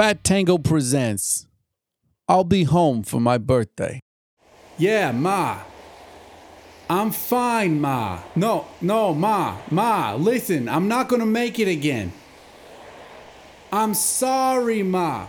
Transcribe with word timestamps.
Fat 0.00 0.24
Tango 0.24 0.56
presents 0.56 1.46
I'll 2.26 2.42
Be 2.42 2.64
Home 2.64 3.02
for 3.02 3.20
My 3.20 3.36
Birthday. 3.36 4.00
Yeah, 4.78 5.12
Ma. 5.12 5.58
I'm 6.88 7.10
fine, 7.10 7.82
Ma. 7.82 8.20
No, 8.34 8.66
no, 8.80 9.12
Ma. 9.12 9.58
Ma, 9.70 10.14
listen, 10.14 10.70
I'm 10.70 10.88
not 10.88 11.08
gonna 11.08 11.26
make 11.26 11.58
it 11.58 11.68
again. 11.68 12.14
I'm 13.72 13.94
sorry, 13.94 14.82
Ma. 14.82 15.26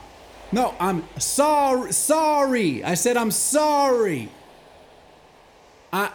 No, 0.51 0.75
I'm 0.79 1.07
sorry. 1.17 1.93
Sorry. 1.93 2.83
I 2.83 2.95
said 2.95 3.17
I'm 3.17 3.31
sorry. 3.31 4.29
I 5.93 6.11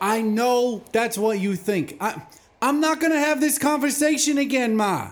I 0.00 0.20
know 0.20 0.82
that's 0.92 1.16
what 1.16 1.40
you 1.40 1.56
think. 1.56 1.96
I 2.00 2.22
I'm 2.60 2.80
not 2.80 3.00
gonna 3.00 3.18
have 3.18 3.40
this 3.40 3.58
conversation 3.58 4.38
again, 4.38 4.76
Ma. 4.76 5.10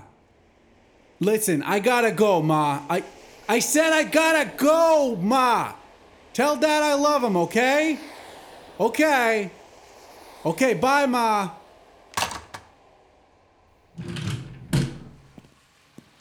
Listen, 1.21 1.63
I 1.63 1.81
gotta 1.81 2.13
go, 2.13 2.43
Ma. 2.43 2.83
I 2.89 3.05
I 3.49 3.59
said 3.59 3.93
I 3.93 4.05
gotta 4.05 4.51
go, 4.57 5.17
Ma. 5.17 5.75
Tell 6.33 6.57
Dad 6.57 6.83
I 6.83 6.95
love 6.95 7.25
him, 7.25 7.37
okay? 7.37 7.99
Okay. 8.79 9.51
Okay, 10.45 10.75
bye, 10.75 11.07
Ma. 11.07 11.51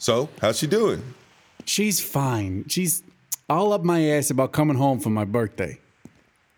So, 0.00 0.30
how's 0.40 0.58
she 0.58 0.66
doing? 0.66 1.02
She's 1.66 2.00
fine. 2.00 2.64
She's 2.68 3.02
all 3.50 3.74
up 3.74 3.84
my 3.84 4.02
ass 4.02 4.30
about 4.30 4.50
coming 4.50 4.78
home 4.78 4.98
for 4.98 5.10
my 5.10 5.26
birthday. 5.26 5.78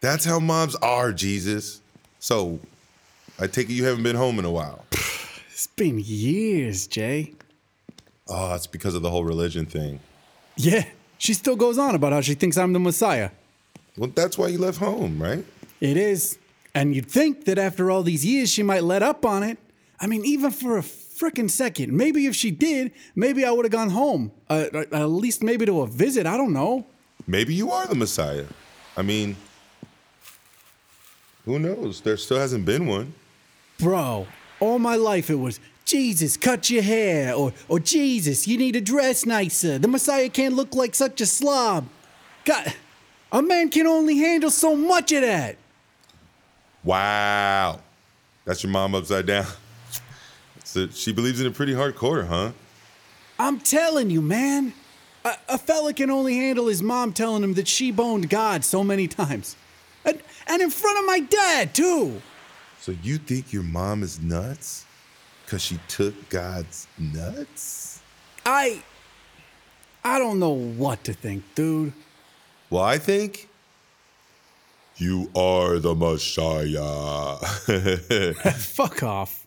That's 0.00 0.24
how 0.24 0.38
moms 0.38 0.76
are, 0.76 1.12
Jesus. 1.12 1.80
So, 2.20 2.60
I 3.40 3.48
take 3.48 3.68
it 3.68 3.72
you 3.72 3.84
haven't 3.84 4.04
been 4.04 4.14
home 4.14 4.38
in 4.38 4.44
a 4.44 4.50
while. 4.50 4.86
It's 5.54 5.66
been 5.68 6.00
years, 6.00 6.88
Jay. 6.88 7.34
Oh, 8.26 8.54
it's 8.54 8.66
because 8.66 8.96
of 8.96 9.02
the 9.02 9.10
whole 9.10 9.22
religion 9.22 9.64
thing. 9.64 10.00
Yeah, 10.56 10.84
she 11.18 11.34
still 11.34 11.54
goes 11.54 11.78
on 11.78 11.94
about 11.94 12.12
how 12.12 12.20
she 12.20 12.34
thinks 12.34 12.56
I'm 12.56 12.72
the 12.72 12.80
Messiah. 12.80 13.30
Well, 13.96 14.10
that's 14.12 14.36
why 14.36 14.48
you 14.48 14.58
left 14.58 14.78
home, 14.78 15.22
right? 15.22 15.44
It 15.80 15.96
is. 15.96 16.38
And 16.74 16.96
you'd 16.96 17.06
think 17.08 17.44
that 17.44 17.58
after 17.58 17.92
all 17.92 18.02
these 18.02 18.24
years, 18.26 18.50
she 18.50 18.64
might 18.64 18.82
let 18.82 19.04
up 19.04 19.24
on 19.24 19.44
it. 19.44 19.58
I 20.00 20.08
mean, 20.08 20.24
even 20.24 20.50
for 20.50 20.78
a 20.78 20.82
frickin' 21.22 21.50
second. 21.50 21.92
Maybe 21.92 22.26
if 22.26 22.34
she 22.34 22.50
did, 22.50 22.92
maybe 23.14 23.44
I 23.44 23.50
would 23.50 23.64
have 23.64 23.72
gone 23.72 23.90
home. 23.90 24.32
Uh, 24.50 24.66
at 24.72 25.06
least 25.06 25.42
maybe 25.42 25.66
to 25.66 25.82
a 25.82 25.86
visit. 25.86 26.26
I 26.26 26.36
don't 26.36 26.52
know. 26.52 26.86
Maybe 27.26 27.54
you 27.54 27.70
are 27.70 27.86
the 27.86 27.94
Messiah. 27.94 28.46
I 28.96 29.02
mean, 29.02 29.36
who 31.44 31.58
knows? 31.58 32.00
There 32.00 32.16
still 32.16 32.38
hasn't 32.38 32.64
been 32.64 32.86
one. 32.86 33.14
Bro, 33.78 34.26
all 34.60 34.78
my 34.78 34.96
life 34.96 35.30
it 35.30 35.36
was 35.36 35.60
Jesus, 35.84 36.36
cut 36.36 36.70
your 36.70 36.82
hair, 36.82 37.34
or, 37.34 37.52
or 37.68 37.78
Jesus, 37.78 38.46
you 38.46 38.56
need 38.56 38.72
to 38.72 38.80
dress 38.80 39.26
nicer. 39.26 39.78
The 39.78 39.88
Messiah 39.88 40.28
can't 40.28 40.54
look 40.54 40.74
like 40.74 40.94
such 40.94 41.20
a 41.20 41.26
slob. 41.26 41.86
God, 42.44 42.72
a 43.30 43.42
man 43.42 43.68
can 43.68 43.86
only 43.86 44.18
handle 44.18 44.50
so 44.50 44.76
much 44.76 45.12
of 45.12 45.22
that. 45.22 45.56
Wow. 46.84 47.80
That's 48.44 48.62
your 48.62 48.70
mom 48.72 48.94
upside 48.94 49.26
down. 49.26 49.46
So 50.72 50.88
she 50.88 51.12
believes 51.12 51.38
in 51.38 51.46
it 51.46 51.52
pretty 51.52 51.74
hardcore, 51.74 52.26
huh? 52.26 52.52
I'm 53.38 53.60
telling 53.60 54.08
you, 54.08 54.22
man. 54.22 54.72
A, 55.22 55.34
a 55.50 55.58
fella 55.58 55.92
can 55.92 56.10
only 56.10 56.34
handle 56.34 56.66
his 56.66 56.82
mom 56.82 57.12
telling 57.12 57.42
him 57.44 57.52
that 57.54 57.68
she 57.68 57.92
boned 57.92 58.30
God 58.30 58.64
so 58.64 58.82
many 58.82 59.06
times. 59.06 59.54
And, 60.06 60.18
and 60.46 60.62
in 60.62 60.70
front 60.70 60.98
of 60.98 61.04
my 61.04 61.20
dad, 61.20 61.74
too. 61.74 62.22
So 62.80 62.96
you 63.02 63.18
think 63.18 63.52
your 63.52 63.64
mom 63.64 64.02
is 64.02 64.18
nuts? 64.18 64.86
Because 65.44 65.60
she 65.60 65.78
took 65.88 66.30
God's 66.30 66.86
nuts? 66.98 68.00
I. 68.46 68.82
I 70.02 70.18
don't 70.18 70.38
know 70.38 70.52
what 70.52 71.04
to 71.04 71.12
think, 71.12 71.44
dude. 71.54 71.92
Well, 72.70 72.82
I 72.82 72.96
think 72.96 73.50
you 74.96 75.30
are 75.36 75.78
the 75.78 75.94
Messiah. 75.94 77.36
Fuck 78.54 79.02
off. 79.02 79.41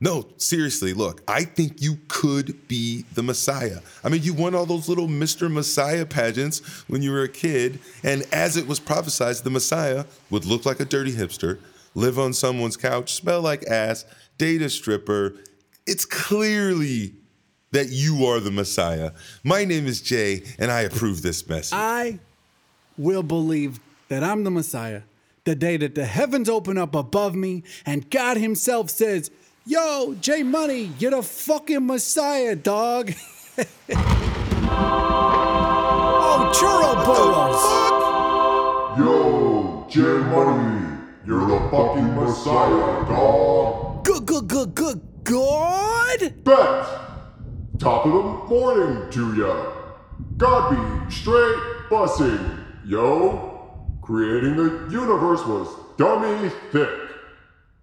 No, 0.00 0.26
seriously, 0.36 0.92
look, 0.92 1.22
I 1.26 1.44
think 1.44 1.80
you 1.80 1.98
could 2.08 2.68
be 2.68 3.04
the 3.14 3.22
Messiah. 3.22 3.78
I 4.04 4.10
mean, 4.10 4.22
you 4.22 4.34
won 4.34 4.54
all 4.54 4.66
those 4.66 4.88
little 4.88 5.08
Mr. 5.08 5.50
Messiah 5.50 6.04
pageants 6.04 6.60
when 6.88 7.00
you 7.00 7.12
were 7.12 7.22
a 7.22 7.28
kid, 7.28 7.78
and 8.02 8.24
as 8.32 8.56
it 8.56 8.66
was 8.66 8.78
prophesied, 8.78 9.36
the 9.36 9.50
Messiah 9.50 10.04
would 10.30 10.44
look 10.44 10.66
like 10.66 10.80
a 10.80 10.84
dirty 10.84 11.12
hipster, 11.12 11.58
live 11.94 12.18
on 12.18 12.34
someone's 12.34 12.76
couch, 12.76 13.14
smell 13.14 13.40
like 13.40 13.64
ass, 13.66 14.04
date 14.36 14.60
a 14.60 14.68
stripper. 14.68 15.34
It's 15.86 16.04
clearly 16.04 17.14
that 17.72 17.88
you 17.88 18.26
are 18.26 18.40
the 18.40 18.50
Messiah. 18.50 19.12
My 19.44 19.64
name 19.64 19.86
is 19.86 20.02
Jay, 20.02 20.42
and 20.58 20.70
I 20.70 20.82
approve 20.82 21.22
this 21.22 21.48
message. 21.48 21.72
I 21.72 22.18
will 22.98 23.22
believe 23.22 23.80
that 24.08 24.22
I'm 24.22 24.44
the 24.44 24.50
Messiah 24.50 25.02
the 25.46 25.54
day 25.54 25.76
that 25.78 25.94
the 25.94 26.04
heavens 26.04 26.48
open 26.48 26.76
up 26.76 26.94
above 26.94 27.34
me 27.34 27.62
and 27.86 28.10
God 28.10 28.36
Himself 28.36 28.90
says, 28.90 29.30
Yo, 29.68 30.14
J 30.20 30.44
Money, 30.44 30.92
you're 31.00 31.10
the 31.10 31.24
fucking 31.24 31.84
Messiah, 31.84 32.54
dog. 32.54 33.12
oh, 33.58 33.64
churro 36.54 36.94
burros. 37.04 37.64
Yo, 38.96 39.84
J 39.90 40.02
Money, 40.30 40.98
you're 41.26 41.48
the 41.48 41.58
fucking 41.72 42.14
Messiah, 42.14 43.04
dog. 43.08 44.04
Good, 44.04 44.24
good, 44.24 44.46
good, 44.46 44.72
good, 44.76 45.00
good. 45.24 46.44
Bet! 46.44 46.86
Top 47.80 48.06
of 48.06 48.12
the 48.12 48.22
morning 48.48 49.10
to 49.10 49.34
ya. 49.34 49.72
God 50.36 50.70
be 50.70 50.76
straight 51.12 51.58
bussing, 51.90 52.56
yo. 52.84 53.88
Creating 54.00 54.54
the 54.54 54.86
universe 54.92 55.44
was 55.44 55.66
dummy 55.96 56.50
thick. 56.70 56.88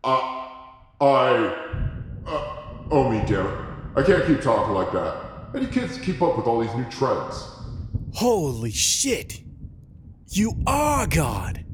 Uh, 0.05 0.42
I. 1.03 2.23
Uh, 2.25 2.57
oh, 2.91 3.09
me, 3.09 3.21
damn 3.27 3.45
it. 3.45 3.59
I 3.95 4.03
can't 4.03 4.25
keep 4.25 4.41
talking 4.41 4.73
like 4.73 4.91
that. 4.93 5.15
How 5.51 5.59
do 5.59 5.67
kids 5.67 5.97
keep 5.97 6.21
up 6.21 6.37
with 6.37 6.47
all 6.47 6.61
these 6.61 6.73
new 6.75 6.89
trends? 6.89 7.45
Holy 8.13 8.71
shit. 8.71 9.41
You 10.29 10.53
are 10.65 11.05
God. 11.05 11.65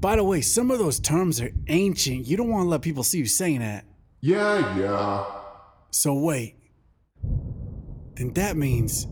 By 0.00 0.16
the 0.16 0.24
way, 0.24 0.40
some 0.40 0.70
of 0.70 0.78
those 0.78 0.98
terms 0.98 1.40
are 1.40 1.50
ancient. 1.68 2.26
You 2.26 2.36
don't 2.36 2.48
want 2.48 2.64
to 2.64 2.68
let 2.68 2.82
people 2.82 3.02
see 3.02 3.18
you 3.18 3.26
saying 3.26 3.60
that. 3.60 3.84
Yeah, 4.20 4.78
yeah. 4.78 5.24
So 5.90 6.14
wait. 6.14 6.56
Then 8.14 8.32
that 8.34 8.56
means 8.56 9.06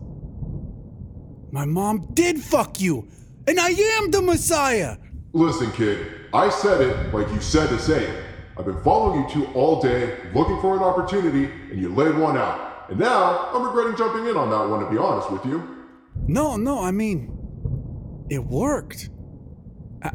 my 1.51 1.65
mom 1.65 2.09
did 2.13 2.39
fuck 2.39 2.79
you, 2.79 3.07
and 3.47 3.59
I 3.59 3.69
am 3.69 4.11
the 4.11 4.21
Messiah. 4.21 4.97
Listen, 5.33 5.71
kid, 5.71 6.05
I 6.33 6.49
said 6.49 6.81
it 6.81 7.13
like 7.13 7.27
you 7.31 7.41
said 7.41 7.69
to 7.69 7.79
say 7.79 8.03
it. 8.03 8.28
I've 8.59 8.65
been 8.65 8.83
following 8.83 9.21
you 9.21 9.29
two 9.29 9.45
all 9.53 9.81
day, 9.81 10.17
looking 10.35 10.59
for 10.59 10.75
an 10.75 10.83
opportunity, 10.83 11.45
and 11.71 11.79
you 11.79 11.95
laid 11.95 12.17
one 12.17 12.35
out. 12.35 12.89
And 12.89 12.99
now 12.99 13.51
I'm 13.53 13.65
regretting 13.65 13.95
jumping 13.95 14.25
in 14.25 14.35
on 14.35 14.49
that 14.49 14.67
one, 14.67 14.83
to 14.83 14.91
be 14.91 14.97
honest 14.97 15.31
with 15.31 15.45
you. 15.45 15.87
No, 16.27 16.57
no, 16.57 16.83
I 16.83 16.91
mean, 16.91 18.27
it 18.29 18.43
worked. 18.43 19.11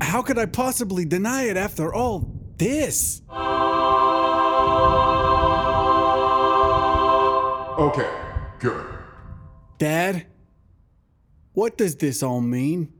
How 0.02 0.20
could 0.20 0.36
I 0.36 0.44
possibly 0.44 1.06
deny 1.06 1.44
it 1.44 1.56
after 1.56 1.94
all 1.94 2.30
this? 2.58 3.22
Okay, 7.78 8.10
good. 8.58 8.86
Dad, 9.78 10.26
what 11.54 11.78
does 11.78 11.96
this 11.96 12.22
all 12.22 12.42
mean? 12.42 12.92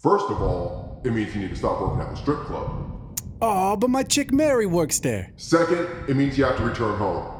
First 0.00 0.26
of 0.26 0.40
all, 0.40 1.02
it 1.04 1.10
means 1.10 1.34
you 1.34 1.40
need 1.40 1.50
to 1.50 1.56
stop 1.56 1.80
working 1.80 2.00
at 2.00 2.10
the 2.10 2.16
strip 2.16 2.38
club. 2.42 2.97
Oh, 3.40 3.76
but 3.76 3.88
my 3.88 4.02
chick 4.02 4.32
Mary 4.32 4.66
works 4.66 4.98
there. 4.98 5.30
Second, 5.36 5.86
it 6.08 6.16
means 6.16 6.36
you 6.36 6.44
have 6.44 6.56
to 6.56 6.64
return 6.64 6.98
home. 6.98 7.34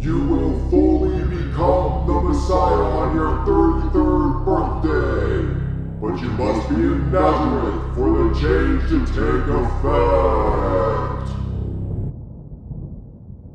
You 0.00 0.18
will 0.26 0.70
fully 0.70 1.22
become 1.24 2.06
the 2.06 2.20
Messiah 2.22 2.82
on 2.82 3.14
your 3.14 3.30
33rd 3.46 4.44
birthday. 4.44 5.54
But 6.00 6.20
you 6.20 6.28
must 6.30 6.68
be 6.68 6.74
in 6.76 7.12
Nazareth 7.12 7.94
for 7.94 8.10
the 8.10 8.34
change 8.34 8.88
to 8.90 9.06
take 9.06 9.46
effect. 9.48 11.28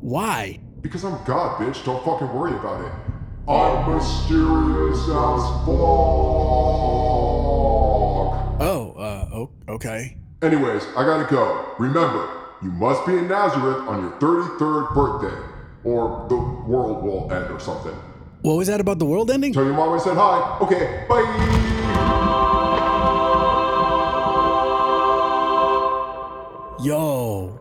Why? 0.00 0.60
Because 0.80 1.04
I'm 1.04 1.22
God, 1.24 1.60
bitch. 1.60 1.84
Don't 1.84 2.04
fucking 2.04 2.32
worry 2.32 2.54
about 2.56 2.80
it. 2.84 2.92
I'm 3.50 3.94
mysterious 3.94 4.98
as 5.00 5.08
fuck. 5.08 5.74
Oh, 8.60 8.94
uh, 8.98 9.72
okay. 9.72 10.18
Anyways, 10.44 10.86
I 10.94 11.06
gotta 11.06 11.24
go. 11.24 11.74
Remember, 11.78 12.28
you 12.60 12.70
must 12.70 13.06
be 13.06 13.16
in 13.16 13.28
Nazareth 13.28 13.88
on 13.88 14.02
your 14.02 14.12
33rd 14.20 14.94
birthday, 14.94 15.42
or 15.84 16.26
the 16.28 16.36
world 16.36 17.02
will 17.02 17.32
end 17.32 17.50
or 17.50 17.58
something. 17.58 17.94
What 18.42 18.58
was 18.58 18.68
that 18.68 18.78
about 18.78 18.98
the 18.98 19.06
world 19.06 19.30
ending? 19.30 19.54
Tell 19.54 19.64
your 19.64 19.72
mom 19.72 19.98
I 19.98 20.02
said 20.02 20.16
hi. 20.18 20.58
Okay, 20.60 21.06
bye. 21.08 21.24
Yo, 26.84 27.58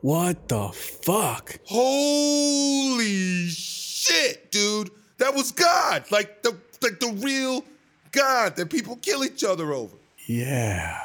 what 0.00 0.48
the 0.48 0.70
fuck? 0.70 1.60
Holy 1.64 3.46
shit, 3.46 4.50
dude. 4.50 4.90
That 5.18 5.32
was 5.32 5.52
God. 5.52 6.10
Like 6.10 6.42
the 6.42 6.56
like 6.82 6.98
the 6.98 7.12
real 7.24 7.64
God 8.10 8.56
that 8.56 8.68
people 8.68 8.96
kill 8.96 9.22
each 9.22 9.44
other 9.44 9.72
over. 9.72 9.96
Yeah, 10.26 10.98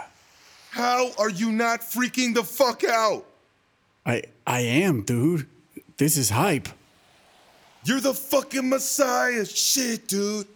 How 0.69 1.11
are 1.17 1.29
you 1.29 1.51
not 1.51 1.81
freaking 1.81 2.33
the 2.33 2.43
fuck 2.43 2.83
out? 2.83 3.25
I 4.05 4.23
I 4.45 4.61
am, 4.61 5.01
dude. 5.01 5.47
This 5.97 6.15
is 6.17 6.29
hype. 6.29 6.69
You're 7.83 7.99
the 8.01 8.13
fucking 8.13 8.69
Messiah. 8.69 9.45
Shit, 9.45 10.07
dude. 10.07 10.47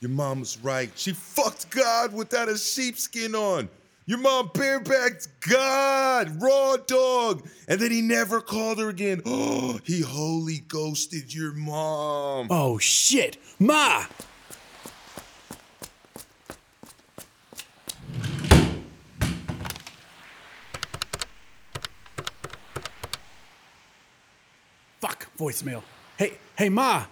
Your 0.00 0.10
mom 0.10 0.40
was 0.40 0.58
right. 0.58 0.90
She 0.96 1.12
fucked 1.12 1.70
God 1.70 2.12
without 2.12 2.48
a 2.48 2.58
sheepskin 2.58 3.34
on. 3.34 3.68
Your 4.06 4.18
mom 4.18 4.48
barebacked 4.48 5.28
God, 5.48 6.42
raw 6.42 6.76
dog. 6.76 7.48
And 7.68 7.80
then 7.80 7.92
he 7.92 8.02
never 8.02 8.40
called 8.40 8.78
her 8.78 8.88
again. 8.88 9.22
Oh, 9.24 9.78
he 9.84 10.00
holy 10.00 10.58
ghosted 10.66 11.32
your 11.32 11.52
mom. 11.52 12.48
Oh 12.50 12.78
shit, 12.78 13.36
Ma! 13.60 14.06
Fuck, 25.00 25.18
voicemail. 25.38 25.82
Hey, 26.16 26.38
hey, 26.56 26.68
Ma! 26.68 27.04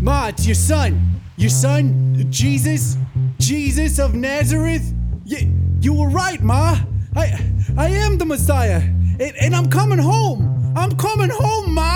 Ma, 0.00 0.28
it's 0.28 0.46
your 0.46 0.54
son! 0.54 1.20
Your 1.36 1.50
son, 1.50 2.26
Jesus? 2.30 2.96
Jesus 3.38 3.98
of 3.98 4.14
Nazareth? 4.14 4.92
You, 5.24 5.50
you 5.80 5.94
were 5.94 6.08
right, 6.08 6.40
Ma! 6.42 6.78
I, 7.16 7.52
I 7.76 7.88
am 7.88 8.18
the 8.18 8.26
Messiah! 8.26 8.80
And, 8.80 9.36
and 9.40 9.54
I'm 9.54 9.68
coming 9.68 9.98
home! 9.98 10.74
I'm 10.76 10.96
coming 10.96 11.30
home, 11.30 11.74
Ma! 11.74 11.91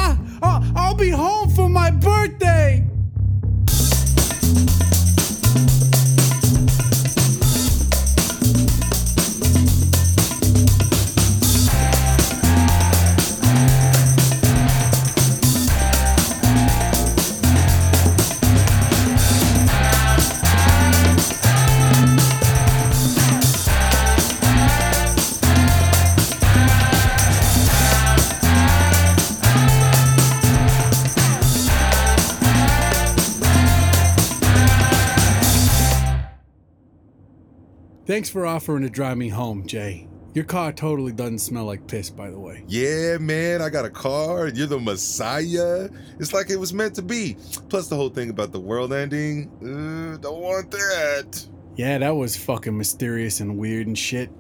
Thanks 38.17 38.31
for 38.31 38.47
offering 38.47 38.83
to 38.83 38.89
drive 38.89 39.19
me 39.19 39.29
home, 39.29 39.67
Jay. 39.67 40.09
Your 40.33 40.47
car 40.47 40.73
totally 40.73 41.13
doesn't 41.13 41.41
smell 41.41 41.67
like 41.67 41.87
piss, 41.87 42.09
by 42.09 42.31
the 42.31 42.41
way. 42.41 42.65
Yeah, 42.67 43.19
man, 43.19 43.61
I 43.61 43.69
got 43.69 43.85
a 43.85 43.91
car. 43.91 44.49
You're 44.49 44.69
the 44.69 44.81
Messiah. 44.81 45.91
It's 46.19 46.33
like 46.33 46.49
it 46.49 46.57
was 46.57 46.73
meant 46.73 46.95
to 46.95 47.03
be. 47.03 47.37
Plus, 47.69 47.89
the 47.89 47.97
whole 47.97 48.09
thing 48.09 48.31
about 48.31 48.53
the 48.53 48.59
world 48.59 48.95
ending. 48.95 49.51
Uh, 49.61 50.17
don't 50.17 50.41
want 50.41 50.71
that. 50.71 51.47
Yeah, 51.77 51.99
that 51.99 52.17
was 52.17 52.35
fucking 52.39 52.75
mysterious 52.75 53.41
and 53.41 53.59
weird 53.59 53.87
and 53.87 53.99
shit. 53.99 54.31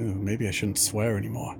Ooh, 0.00 0.14
maybe 0.14 0.48
I 0.48 0.50
shouldn't 0.50 0.78
swear 0.78 1.18
anymore. 1.18 1.54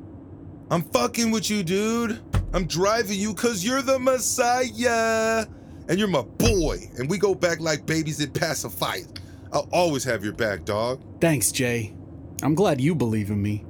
I'm 0.70 0.81
fucking 0.81 1.31
with 1.31 1.50
you, 1.50 1.62
dude. 1.62 2.23
I'm 2.55 2.67
driving 2.67 3.19
you 3.19 3.35
because 3.35 3.62
you're 3.62 3.82
the 3.82 3.99
Messiah. 3.99 5.44
And 5.91 5.99
you're 5.99 6.08
my 6.08 6.23
boy. 6.23 6.79
And 6.97 7.11
we 7.11 7.19
go 7.19 7.35
back 7.35 7.61
like 7.61 7.85
babies 7.85 8.23
a 8.23 8.70
fight. 8.70 9.20
I'll 9.52 9.69
always 9.72 10.04
have 10.04 10.25
your 10.25 10.32
back, 10.32 10.64
dog. 10.64 11.00
Thanks, 11.20 11.52
Jay. 11.52 11.94
I'm 12.43 12.54
glad 12.54 12.81
you 12.81 12.94
believe 12.94 13.31
in 13.31 13.40
me. 13.40 13.64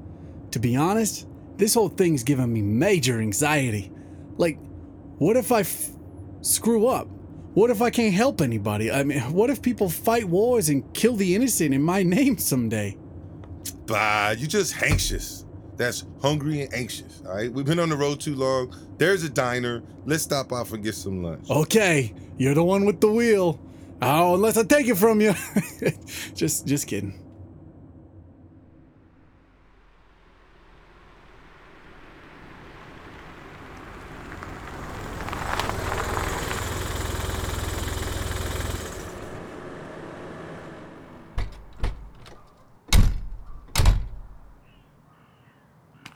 To 0.53 0.59
be 0.59 0.77
honest, 0.77 1.27
this 1.57 1.75
whole 1.75 1.89
thing's 1.89 2.23
giving 2.23 2.53
me 2.53 2.63
major 2.63 3.21
anxiety. 3.21 3.91
Like, 4.37 4.59
what 5.19 5.37
if 5.37 5.51
I 5.53 5.61
f- 5.61 5.91
screw 6.41 6.87
up? 6.87 7.09
What 7.55 7.71
if 7.71 7.83
I 7.83 7.91
can't 7.91 8.15
help 8.15 8.41
anybody? 8.41 8.91
I 8.91 9.03
mean, 9.05 9.21
what 9.33 9.51
if 9.51 9.61
people 9.61 9.89
fight 9.91 10.25
wars 10.25 10.69
and 10.69 10.93
kill 10.95 11.17
the 11.17 11.35
innocent 11.35 11.75
in 11.75 11.83
my 11.83 12.03
name 12.17 12.39
someday? 12.39 12.97
Bah, 13.87 14.35
You're 14.39 14.49
just 14.49 14.81
anxious. 14.83 15.45
That's 15.77 16.05
hungry 16.21 16.63
and 16.63 16.73
anxious, 16.75 17.23
all 17.27 17.35
right? 17.35 17.53
We've 17.53 17.65
been 17.65 17.79
on 17.81 17.89
the 17.89 17.97
road 17.97 18.21
too 18.21 18.37
long. 18.37 18.75
There's 18.99 19.25
a 19.25 19.29
diner. 19.29 19.83
Let's 20.05 20.23
stop 20.23 20.53
off 20.53 20.73
and 20.73 20.83
get 20.85 20.95
some 20.95 21.23
lunch. 21.23 21.49
Okay, 21.51 22.15
you're 22.37 22.55
the 22.55 22.63
one 22.63 22.85
with 22.85 23.01
the 23.01 23.11
wheel. 23.11 23.59
Oh, 24.05 24.35
unless 24.35 24.57
I 24.57 24.65
take 24.65 24.89
it 24.89 24.97
from 24.97 25.21
you. 25.21 25.33
just 26.35 26.67
just 26.67 26.89
kidding. 26.89 27.21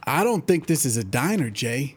I 0.08 0.24
don't 0.24 0.44
think 0.44 0.66
this 0.66 0.84
is 0.84 0.96
a 0.96 1.04
diner, 1.04 1.50
Jay. 1.50 1.96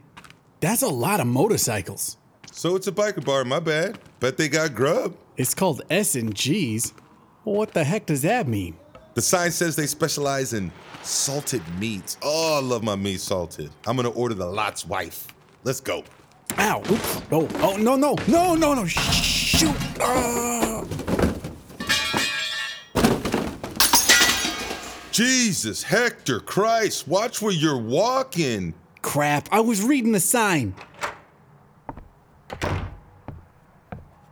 That's 0.59 0.83
a 0.83 0.87
lot 0.87 1.19
of 1.19 1.25
motorcycles. 1.25 2.17
So 2.51 2.75
it's 2.75 2.85
a 2.85 2.91
biker 2.91 3.25
bar, 3.25 3.43
my 3.43 3.59
bad. 3.59 3.97
Bet 4.19 4.37
they 4.37 4.49
got 4.49 4.75
grub. 4.75 5.15
It's 5.39 5.55
called 5.55 5.81
S 5.89 6.15
and 6.15 6.35
G's. 6.35 6.93
Well, 7.45 7.55
what 7.55 7.73
the 7.73 7.85
heck 7.85 8.05
does 8.05 8.23
that 8.23 8.45
mean? 8.45 8.75
The 9.13 9.21
sign 9.21 9.51
says 9.51 9.73
they 9.73 9.87
specialize 9.87 10.51
in 10.51 10.69
salted 11.01 11.61
meats. 11.79 12.17
Oh, 12.21 12.57
I 12.57 12.61
love 12.61 12.83
my 12.83 12.97
meat 12.97 13.21
salted. 13.21 13.69
I'm 13.87 13.95
gonna 13.95 14.09
order 14.09 14.35
the 14.35 14.45
Lot's 14.45 14.85
wife. 14.85 15.27
Let's 15.63 15.79
go. 15.79 16.03
Ow! 16.57 16.79
Oops! 16.91 17.21
Oh! 17.31 17.47
Oh! 17.61 17.77
No! 17.77 17.95
No! 17.95 18.15
No! 18.27 18.53
No! 18.55 18.73
No! 18.73 18.85
Shoot! 18.85 19.73
Ah! 20.01 20.83
Jesus, 25.13 25.83
Hector, 25.83 26.41
Christ, 26.41 27.07
watch 27.07 27.41
where 27.41 27.53
you're 27.53 27.81
walking. 27.81 28.73
Crap! 29.01 29.47
I 29.53 29.61
was 29.61 29.81
reading 29.83 30.11
the 30.11 30.19
sign. 30.19 30.75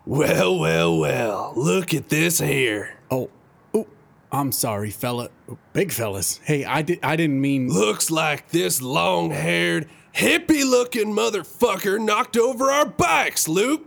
Well, 0.07 0.57
well, 0.57 0.97
well, 0.97 1.51
look 1.57 1.93
at 1.93 2.07
this 2.07 2.39
here. 2.39 2.95
Oh! 3.11 3.29
Oh! 3.73 3.87
I'm 4.31 4.53
sorry, 4.53 4.89
fella. 4.89 5.27
Big 5.73 5.91
fellas. 5.91 6.39
Hey, 6.45 6.63
I 6.63 6.81
did. 6.81 6.99
I 7.03 7.17
didn't 7.17 7.41
mean. 7.41 7.67
Looks 7.67 8.09
like 8.09 8.47
this 8.51 8.81
long 8.81 9.31
haired, 9.31 9.89
hippie 10.15 10.63
looking 10.63 11.13
motherfucker 11.13 11.99
knocked 11.99 12.37
over 12.37 12.71
our 12.71 12.85
bikes, 12.85 13.49
Luke. 13.49 13.85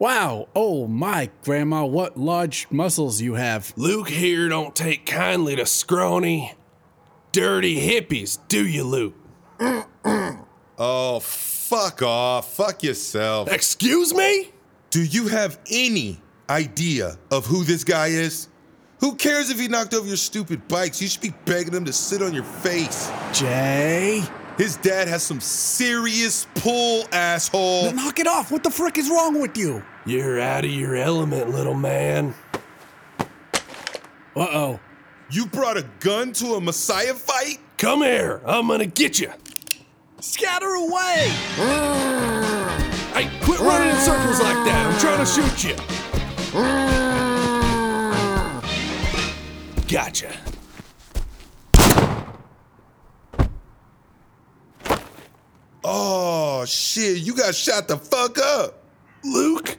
Wow! 0.00 0.48
Oh 0.56 0.88
my, 0.88 1.30
Grandma! 1.44 1.84
What 1.84 2.16
large 2.16 2.66
muscles 2.68 3.20
you 3.20 3.34
have. 3.34 3.72
Luke 3.76 4.08
here 4.08 4.48
don't 4.48 4.74
take 4.74 5.06
kindly 5.06 5.54
to 5.54 5.64
scrawny, 5.66 6.54
dirty 7.30 7.76
hippies, 7.76 8.40
do 8.48 8.66
you, 8.66 8.82
Luke? 8.82 9.14
Oh, 10.78 11.20
fuck 11.72 12.02
off. 12.02 12.54
Fuck 12.54 12.82
yourself. 12.82 13.50
Excuse 13.50 14.14
me? 14.14 14.50
Do 14.90 15.02
you 15.02 15.28
have 15.28 15.58
any 15.70 16.20
idea 16.50 17.16
of 17.30 17.46
who 17.46 17.64
this 17.64 17.82
guy 17.82 18.08
is? 18.08 18.48
Who 19.00 19.14
cares 19.16 19.50
if 19.50 19.58
he 19.58 19.68
knocked 19.68 19.94
over 19.94 20.06
your 20.06 20.16
stupid 20.18 20.68
bikes? 20.68 21.00
You 21.00 21.08
should 21.08 21.22
be 21.22 21.32
begging 21.44 21.72
him 21.74 21.84
to 21.86 21.92
sit 21.92 22.22
on 22.22 22.34
your 22.34 22.44
face. 22.44 23.10
Jay, 23.32 24.22
His 24.58 24.76
dad 24.76 25.08
has 25.08 25.22
some 25.22 25.40
serious 25.40 26.46
pull, 26.56 27.06
asshole. 27.10 27.90
knock 27.92 28.18
it 28.20 28.26
off! 28.26 28.52
What 28.52 28.62
the 28.62 28.70
frick 28.70 28.98
is 28.98 29.08
wrong 29.08 29.40
with 29.40 29.56
you? 29.56 29.82
You're 30.04 30.40
out 30.40 30.64
of 30.64 30.70
your 30.70 30.94
element, 30.94 31.50
little 31.50 31.74
man. 31.74 32.34
Uh 34.36 34.46
oh. 34.52 34.80
You 35.30 35.46
brought 35.46 35.78
a 35.78 35.86
gun 36.00 36.32
to 36.34 36.54
a 36.54 36.60
Messiah 36.60 37.14
fight? 37.14 37.58
Come 37.78 38.02
here, 38.02 38.42
I'm 38.44 38.68
gonna 38.68 38.86
get 38.86 39.18
you. 39.18 39.32
Scatter 40.22 40.74
away! 40.74 41.30
Hey, 43.12 43.28
quit 43.42 43.58
running 43.58 43.88
in 43.88 43.96
circles 43.96 44.40
like 44.40 44.54
that. 44.64 44.86
I'm 44.86 44.96
trying 45.00 45.18
to 45.18 45.26
shoot 45.26 45.64
you. 45.64 45.74
Gotcha. 49.88 50.32
Oh, 55.82 56.64
shit. 56.66 57.18
You 57.18 57.34
got 57.34 57.52
shot 57.56 57.88
the 57.88 57.98
fuck 57.98 58.38
up. 58.38 58.84
Luke? 59.24 59.76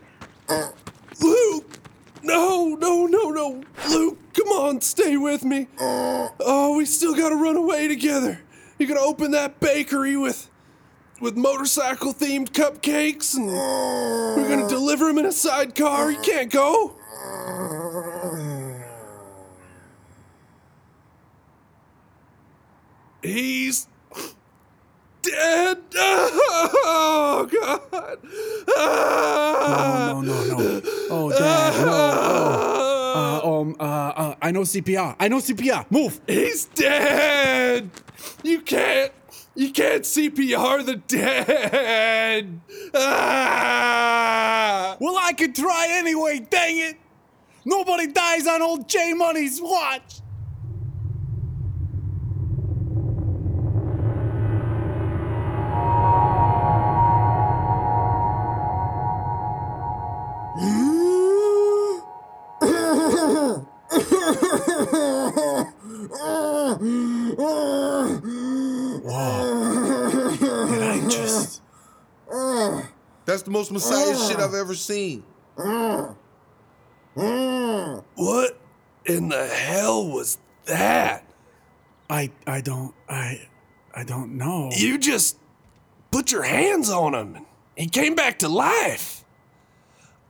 Luke! 1.21 1.79
No, 2.21 2.75
no, 2.75 3.05
no, 3.05 3.29
no. 3.29 3.63
Luke, 3.87 4.17
come 4.33 4.49
on, 4.49 4.81
stay 4.81 5.15
with 5.15 5.45
me. 5.45 5.67
Oh, 5.79 6.75
we 6.77 6.83
still 6.85 7.15
gotta 7.15 7.37
run 7.37 7.55
away 7.55 7.87
together. 7.87 8.41
You're 8.77 8.87
gonna 8.87 9.01
open 9.01 9.31
that 9.31 9.59
bakery 9.59 10.17
with 10.17 10.49
with 11.21 11.35
motorcycle 11.37 12.13
themed 12.13 12.51
cupcakes 12.51 13.35
and 13.35 13.47
we're 13.47 14.49
gonna 14.49 14.67
deliver 14.67 15.05
them 15.07 15.19
in 15.19 15.25
a 15.25 15.31
sidecar. 15.31 16.11
You 16.11 16.19
can't 16.19 16.51
go. 16.51 16.95
He's 23.21 23.87
dead. 25.21 25.79
Oh 26.85 27.49
God. 27.49 28.19
No, 28.67 30.21
no, 30.21 30.43
no, 30.43 30.57
no. 30.57 30.81
Oh, 31.09 31.29
Dad, 31.31 31.85
no. 31.85 31.91
Oh, 33.15 33.41
uh, 33.43 33.59
um, 33.61 33.75
uh, 33.79 33.83
uh, 33.83 34.35
I 34.41 34.51
know 34.51 34.61
CPR. 34.61 35.15
I 35.19 35.27
know 35.27 35.37
CPR. 35.37 35.89
Move. 35.89 36.19
He's 36.27 36.65
dead. 36.65 37.89
You 38.43 38.61
can't. 38.61 39.11
You 39.55 39.71
can't 39.71 40.03
CPR 40.03 40.85
the 40.85 40.95
dead. 40.95 42.59
Ah! 42.95 44.97
Well, 44.99 45.17
I 45.17 45.33
could 45.33 45.55
try 45.55 45.87
anyway, 45.91 46.45
dang 46.49 46.77
it. 46.77 46.97
Nobody 47.65 48.07
dies 48.07 48.47
on 48.47 48.61
old 48.61 48.89
J 48.89 49.13
Money's 49.13 49.61
watch. 49.61 50.19
Most 73.53 73.69
mm. 73.69 73.73
Messiah 73.73 74.15
shit 74.27 74.39
I've 74.39 74.53
ever 74.53 74.75
seen. 74.75 75.23
Mm. 75.57 76.15
Mm. 77.15 78.03
What 78.15 78.59
in 79.05 79.29
the 79.29 79.47
hell 79.47 80.09
was 80.09 80.37
that? 80.65 81.25
I 82.09 82.31
I 82.45 82.61
don't 82.61 82.93
I 83.07 83.47
I 83.93 84.03
don't 84.03 84.37
know. 84.37 84.71
You 84.75 84.97
just 84.97 85.37
put 86.11 86.31
your 86.31 86.43
hands 86.43 86.89
on 86.89 87.13
him 87.13 87.35
and 87.35 87.45
he 87.75 87.87
came 87.87 88.15
back 88.15 88.39
to 88.39 88.49
life. 88.49 89.23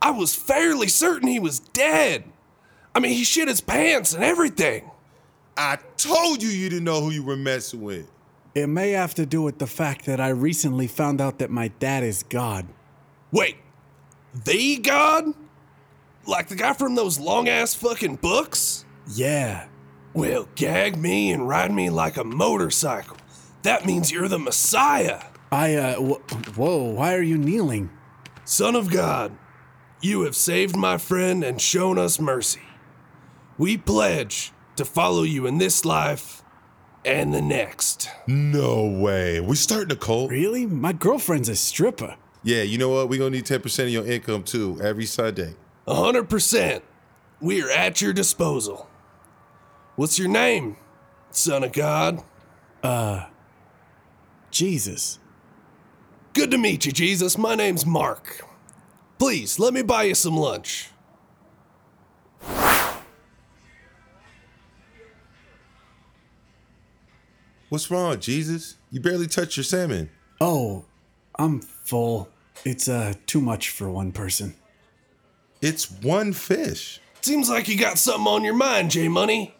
I 0.01 0.11
was 0.11 0.35
fairly 0.35 0.89
certain 0.89 1.29
he 1.29 1.39
was 1.39 1.59
dead. 1.59 2.25
I 2.93 2.99
mean, 2.99 3.13
he 3.13 3.23
shit 3.23 3.47
his 3.47 3.61
pants 3.61 4.13
and 4.13 4.23
everything. 4.23 4.91
I 5.55 5.77
told 5.97 6.43
you 6.43 6.49
you 6.49 6.69
didn't 6.69 6.83
know 6.83 7.01
who 7.01 7.11
you 7.11 7.23
were 7.23 7.37
messing 7.37 7.81
with. 7.81 8.11
It 8.53 8.67
may 8.67 8.91
have 8.91 9.15
to 9.15 9.25
do 9.25 9.41
with 9.41 9.57
the 9.59 9.67
fact 9.67 10.05
that 10.05 10.19
I 10.19 10.29
recently 10.29 10.87
found 10.87 11.21
out 11.21 11.39
that 11.39 11.49
my 11.49 11.69
dad 11.69 12.03
is 12.03 12.23
God. 12.23 12.67
Wait, 13.33 13.57
the 14.45 14.77
God? 14.77 15.25
Like 16.25 16.47
the 16.49 16.55
guy 16.55 16.73
from 16.73 16.93
those 16.93 17.19
long 17.19 17.49
ass 17.49 17.73
fucking 17.73 18.17
books? 18.17 18.85
Yeah. 19.11 19.67
Well, 20.13 20.47
gag 20.55 20.97
me 20.97 21.31
and 21.31 21.49
ride 21.49 21.71
me 21.71 21.89
like 21.89 22.15
a 22.15 22.23
motorcycle. 22.23 23.17
That 23.63 23.85
means 23.87 24.11
you're 24.11 24.27
the 24.27 24.37
Messiah. 24.37 25.23
I 25.51 25.73
uh 25.75 25.95
wh- 25.95 26.57
whoa, 26.57 26.83
why 26.83 27.15
are 27.15 27.21
you 27.23 27.37
kneeling? 27.37 27.89
Son 28.45 28.75
of 28.75 28.91
God, 28.91 29.35
you 29.99 30.21
have 30.21 30.35
saved 30.35 30.75
my 30.75 30.97
friend 30.99 31.43
and 31.43 31.59
shown 31.59 31.97
us 31.97 32.19
mercy. 32.19 32.61
We 33.57 33.77
pledge 33.77 34.51
to 34.75 34.85
follow 34.85 35.23
you 35.23 35.47
in 35.47 35.57
this 35.57 35.85
life 35.85 36.43
and 37.03 37.33
the 37.33 37.41
next. 37.41 38.09
No 38.27 38.85
way. 38.85 39.39
We 39.39 39.55
starting 39.55 39.91
a 39.91 39.99
cult? 39.99 40.29
Really? 40.29 40.65
My 40.67 40.93
girlfriend's 40.93 41.49
a 41.49 41.55
stripper. 41.55 42.15
Yeah, 42.43 42.63
you 42.63 42.77
know 42.77 42.89
what? 42.89 43.09
We're 43.09 43.19
gonna 43.19 43.31
need 43.31 43.45
10% 43.45 43.83
of 43.83 43.89
your 43.89 44.05
income 44.05 44.43
too, 44.43 44.79
every 44.81 45.05
Sunday. 45.05 45.55
A 45.87 45.95
hundred 45.95 46.29
percent. 46.29 46.83
We 47.41 47.61
are 47.61 47.69
at 47.69 48.01
your 48.01 48.13
disposal. 48.13 48.89
What's 49.95 50.17
your 50.17 50.27
name, 50.29 50.77
son 51.31 51.63
of 51.63 51.71
God? 51.73 52.23
Uh, 52.81 53.27
Jesus. 54.51 55.19
Good 56.33 56.51
to 56.51 56.57
meet 56.57 56.85
you, 56.85 56.91
Jesus. 56.91 57.37
My 57.37 57.55
name's 57.55 57.85
Mark. 57.85 58.45
Please, 59.19 59.59
let 59.59 59.73
me 59.73 59.81
buy 59.81 60.03
you 60.03 60.15
some 60.15 60.35
lunch. 60.35 60.89
What's 67.69 67.89
wrong, 67.89 68.19
Jesus? 68.19 68.77
You 68.91 68.99
barely 68.99 69.27
touched 69.27 69.57
your 69.57 69.63
salmon. 69.63 70.09
Oh, 70.39 70.85
I'm 71.35 71.61
full. 71.61 72.29
It's 72.65 72.87
uh 72.87 73.13
too 73.25 73.41
much 73.41 73.69
for 73.69 73.89
one 73.89 74.11
person. 74.11 74.55
It's 75.61 75.89
one 75.89 76.33
fish. 76.33 76.99
Seems 77.21 77.49
like 77.49 77.67
you 77.67 77.77
got 77.77 77.97
something 77.97 78.27
on 78.27 78.43
your 78.43 78.53
mind, 78.53 78.91
J 78.91 79.07
Money. 79.07 79.55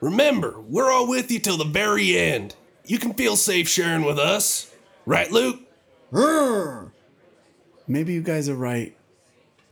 Remember, 0.00 0.60
we're 0.60 0.92
all 0.92 1.08
with 1.08 1.30
you 1.30 1.38
till 1.38 1.56
the 1.56 1.64
very 1.64 2.16
end. 2.16 2.54
You 2.84 2.98
can 2.98 3.14
feel 3.14 3.36
safe 3.36 3.68
sharing 3.68 4.04
with 4.04 4.18
us. 4.18 4.70
Right, 5.06 5.30
Luke? 5.32 5.60
Maybe 7.86 8.12
you 8.12 8.22
guys 8.22 8.48
are 8.48 8.54
right. 8.54 8.94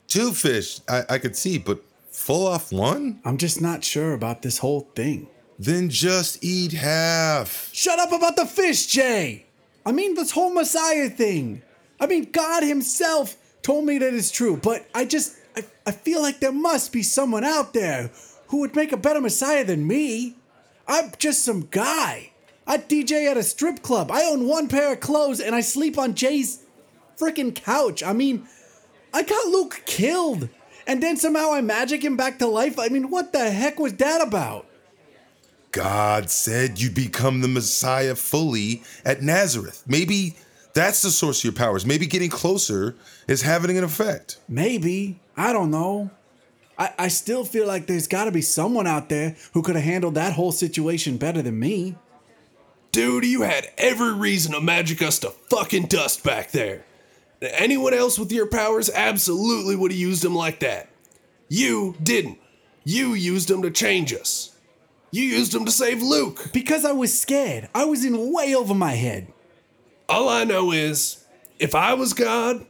Two 0.09 0.33
fish, 0.33 0.81
I, 0.89 1.05
I 1.11 1.19
could 1.19 1.37
see, 1.37 1.59
but 1.59 1.83
full 2.11 2.47
off 2.47 2.73
one? 2.73 3.21
I'm 3.25 3.37
just 3.37 3.61
not 3.61 3.85
sure 3.85 4.13
about 4.15 4.43
this 4.43 4.59
whole 4.59 4.89
thing. 4.95 5.29
Then 5.59 5.89
just 5.89 6.43
eat 6.45 6.73
half. 6.73 7.71
Shut 7.73 7.99
up 7.99 8.13
about 8.13 8.37
the 8.37 8.47
fish, 8.47 8.87
Jay! 8.87 9.46
I 9.87 9.93
mean, 9.93 10.15
this 10.15 10.33
whole 10.33 10.53
Messiah 10.53 11.09
thing. 11.09 11.63
I 12.01 12.07
mean, 12.07 12.31
God 12.33 12.65
Himself 12.65 13.37
told 13.63 13.85
me 13.87 13.99
that 13.99 14.13
it's 14.13 14.33
true, 14.33 14.57
but 14.57 14.87
I 14.93 15.05
just, 15.05 15.37
I, 15.57 15.65
I 15.87 15.93
feel 15.93 16.21
like 16.21 16.41
there 16.41 16.53
must 16.53 16.93
be 16.93 17.05
someone 17.05 17.45
out 17.45 17.73
there 17.73 18.11
who 18.49 18.59
would 18.59 18.75
make 18.75 18.93
a 18.93 18.97
better 18.97 19.21
Messiah 19.21 19.65
than 19.65 19.87
me. 19.87 20.35
I'm 20.89 21.13
just 21.19 21.45
some 21.45 21.69
guy. 21.71 22.33
I 22.67 22.79
DJ 22.79 23.31
at 23.31 23.37
a 23.37 23.45
strip 23.45 23.83
club. 23.83 24.11
I 24.11 24.25
own 24.25 24.49
one 24.49 24.69
pair 24.69 24.93
of 24.93 25.01
clothes 25.01 25.41
and 25.41 25.55
I 25.55 25.61
sleep 25.61 25.99
on 25.99 26.15
Jay's 26.15 26.65
freaking 27.17 27.55
couch. 27.55 28.03
I 28.03 28.13
mean, 28.13 28.47
I 29.15 29.23
got 29.23 29.47
Luke 29.47 29.83
killed. 29.87 30.49
And 30.89 31.03
then 31.03 31.17
somehow 31.17 31.53
I 31.53 31.61
magic 31.61 32.05
him 32.05 32.17
back 32.17 32.39
to 32.41 32.47
life. 32.47 32.79
I 32.79 32.89
mean, 32.89 33.11
what 33.11 33.33
the 33.33 33.51
heck 33.51 33.79
was 33.79 33.95
that 33.95 34.21
about? 34.21 34.67
God 35.77 36.31
said 36.31 36.81
you'd 36.81 36.95
become 36.95 37.43
the 37.43 37.49
Messiah 37.49 38.15
fully 38.15 38.83
at 39.05 39.21
Nazareth. 39.21 39.85
Maybe 39.87 40.35
that's 40.73 41.03
the 41.03 41.11
source 41.11 41.41
of 41.41 41.45
your 41.45 41.53
powers. 41.53 41.85
Maybe 41.85 42.07
getting 42.07 42.31
closer 42.31 42.95
is 43.29 43.43
having 43.43 43.77
an 43.77 43.85
effect. 43.85 44.39
Maybe. 44.49 45.21
I 45.37 45.53
don't 45.53 45.71
know. 45.71 46.11
I, 46.79 46.95
I 46.99 47.09
still 47.09 47.45
feel 47.45 47.67
like 47.67 47.87
there's 47.87 48.09
got 48.09 48.25
to 48.25 48.33
be 48.33 48.41
someone 48.41 48.87
out 48.87 49.11
there 49.11 49.37
who 49.53 49.61
could 49.61 49.77
have 49.77 49.85
handled 49.85 50.15
that 50.15 50.33
whole 50.33 50.51
situation 50.51 51.19
better 51.19 51.43
than 51.43 51.59
me. 51.59 51.95
Dude, 52.91 53.27
you 53.27 53.43
had 53.43 53.69
every 53.77 54.15
reason 54.15 54.53
to 54.53 54.63
magic 54.63 55.03
us 55.03 55.19
to 55.19 55.31
fucking 55.51 55.89
dust 55.89 56.25
back 56.25 56.53
there. 56.53 56.87
Anyone 57.43 57.93
else 57.93 58.19
with 58.19 58.33
your 58.33 58.47
powers 58.47 58.89
absolutely 58.89 59.77
would 59.77 59.91
have 59.91 60.01
used 60.01 60.23
them 60.23 60.35
like 60.35 60.61
that. 60.61 60.89
You 61.51 61.97
didn't. 62.03 62.39
You 62.83 63.13
used 63.13 63.49
them 63.49 63.61
to 63.61 63.71
change 63.71 64.15
us. 64.15 64.56
You 65.11 65.23
used 65.23 65.53
them 65.53 65.65
to 65.65 65.71
save 65.71 66.03
Luke. 66.03 66.51
Because 66.53 66.85
I 66.85 66.93
was 66.93 67.19
scared. 67.19 67.69
I 67.75 67.85
was 67.85 68.05
in 68.05 68.33
way 68.33 68.55
over 68.55 68.75
my 68.75 68.93
head. 68.93 69.33
All 70.09 70.29
I 70.29 70.45
know 70.45 70.73
is, 70.73 71.25
if 71.59 71.75
I 71.75 71.95
was 71.95 72.13
God, 72.13 72.67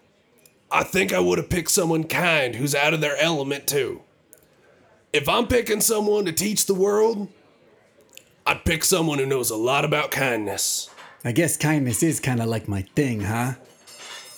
I 0.70 0.84
think 0.84 1.12
I 1.12 1.20
would 1.20 1.38
have 1.38 1.50
picked 1.50 1.70
someone 1.70 2.04
kind 2.04 2.54
who's 2.54 2.74
out 2.74 2.94
of 2.94 3.00
their 3.00 3.16
element 3.16 3.66
too. 3.66 4.02
If 5.12 5.28
I'm 5.28 5.46
picking 5.46 5.80
someone 5.80 6.24
to 6.26 6.32
teach 6.32 6.66
the 6.66 6.74
world, 6.74 7.28
I'd 8.46 8.64
pick 8.64 8.84
someone 8.84 9.18
who 9.18 9.26
knows 9.26 9.50
a 9.50 9.56
lot 9.56 9.84
about 9.84 10.10
kindness. 10.10 10.90
I 11.24 11.32
guess 11.32 11.56
kindness 11.56 12.02
is 12.02 12.20
kind 12.20 12.40
of 12.40 12.46
like 12.46 12.68
my 12.68 12.82
thing, 12.82 13.22
huh? 13.22 13.54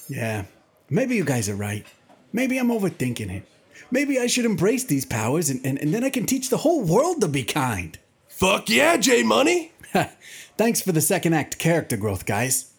Yeah. 0.08 0.44
Maybe 0.88 1.16
you 1.16 1.24
guys 1.24 1.48
are 1.48 1.56
right. 1.56 1.84
Maybe 2.32 2.58
I'm 2.58 2.68
overthinking 2.68 3.30
it. 3.30 3.48
Maybe 3.90 4.18
I 4.18 4.26
should 4.26 4.44
embrace 4.44 4.84
these 4.84 5.06
powers 5.06 5.48
and, 5.48 5.64
and, 5.64 5.78
and 5.78 5.94
then 5.94 6.04
I 6.04 6.10
can 6.10 6.26
teach 6.26 6.50
the 6.50 6.58
whole 6.58 6.82
world 6.82 7.22
to 7.22 7.28
be 7.28 7.42
kind. 7.42 7.98
Fuck 8.28 8.68
yeah, 8.68 8.98
J 8.98 9.22
Money! 9.22 9.72
Thanks 10.58 10.82
for 10.82 10.92
the 10.92 11.00
second 11.00 11.32
act 11.32 11.58
character 11.58 11.96
growth, 11.96 12.26
guys. 12.26 12.72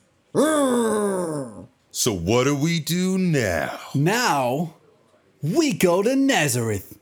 So, 1.91 2.13
what 2.13 2.43
do 2.43 2.55
we 2.55 2.79
do 2.79 3.17
now? 3.17 3.79
Now, 3.95 4.75
we 5.41 5.73
go 5.73 6.03
to 6.03 6.15
Nazareth. 6.15 6.97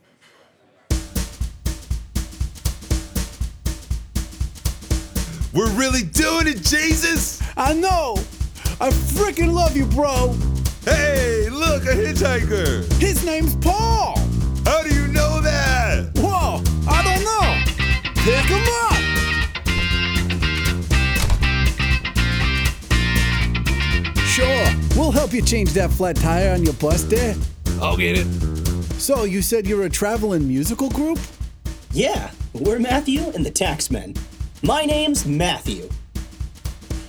We're 5.52 5.70
really 5.72 6.02
doing 6.02 6.46
it, 6.46 6.62
Jesus! 6.62 7.42
I 7.56 7.74
know! 7.74 8.16
I 8.80 8.90
freaking 8.90 9.52
love 9.52 9.76
you, 9.76 9.84
bro! 9.86 10.34
Hey, 10.88 11.50
look, 11.50 11.84
a 11.84 11.88
hitchhiker! 11.88 12.90
His 12.98 13.22
name's 13.22 13.54
Paul! 13.56 14.16
How 14.64 14.82
do 14.82 14.88
you 14.94 15.06
know 15.08 15.38
that? 15.42 16.16
Whoa, 16.16 16.62
I 16.88 17.02
don't 17.04 17.22
know! 17.28 17.56
Pick 18.24 18.46
him 18.46 18.66
up! 18.86 18.96
Sure, 24.24 24.66
we'll 24.96 25.12
help 25.12 25.34
you 25.34 25.42
change 25.42 25.74
that 25.74 25.90
flat 25.90 26.16
tire 26.16 26.54
on 26.54 26.64
your 26.64 26.72
bus 26.74 27.02
there. 27.04 27.34
I'll 27.82 27.98
get 27.98 28.16
it. 28.16 28.26
So, 28.94 29.24
you 29.24 29.42
said 29.42 29.66
you're 29.66 29.84
a 29.84 29.90
traveling 29.90 30.48
musical 30.48 30.88
group? 30.88 31.18
Yeah, 31.92 32.30
we're 32.54 32.78
Matthew 32.78 33.28
and 33.34 33.44
the 33.44 33.50
Taxmen. 33.50 34.18
My 34.62 34.86
name's 34.86 35.26
Matthew. 35.26 35.90